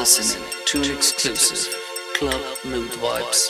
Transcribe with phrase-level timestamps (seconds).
[0.00, 1.68] listening to an exclusive
[2.14, 3.49] Club Mood Vibes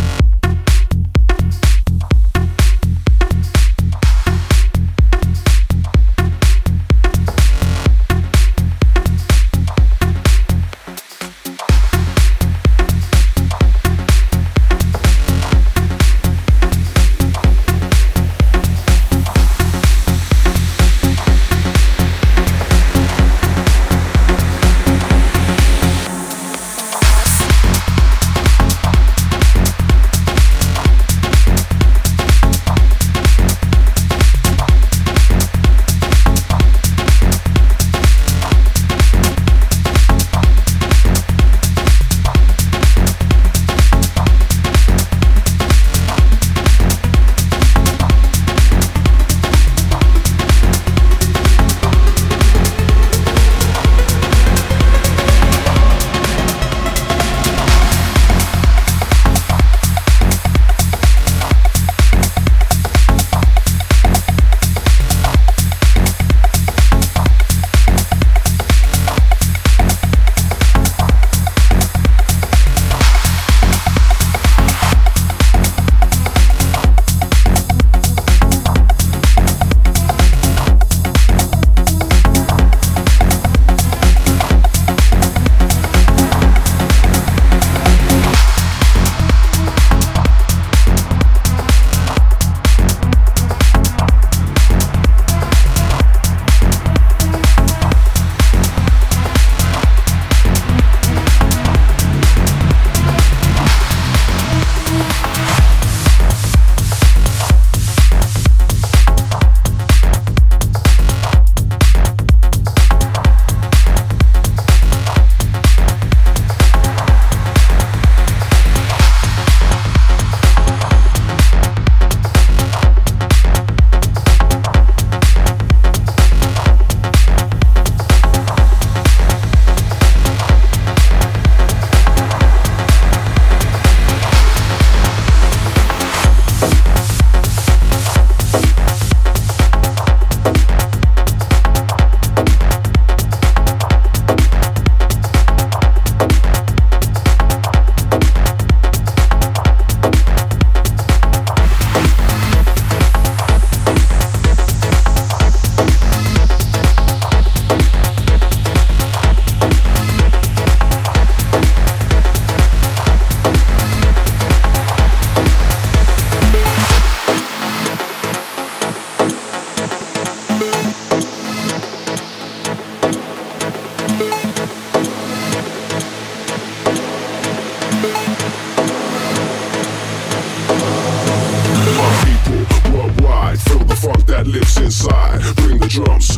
[185.91, 186.30] drums.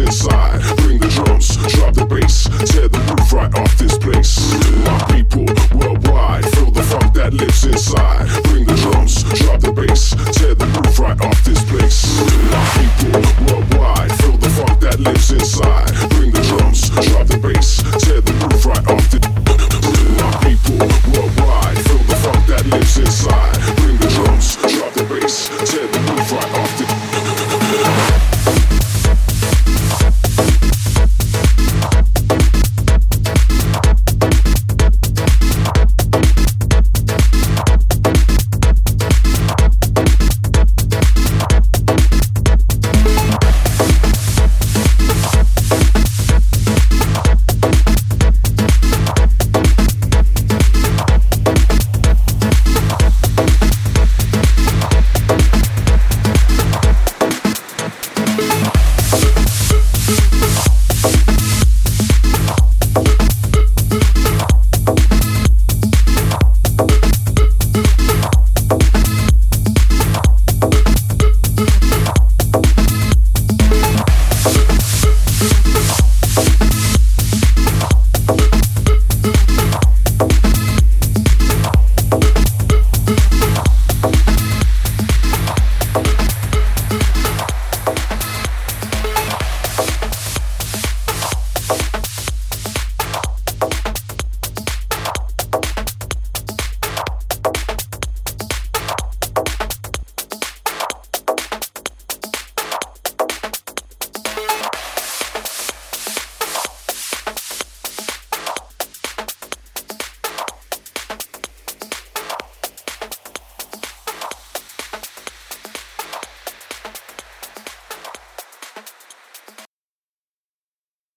[0.00, 0.37] inside.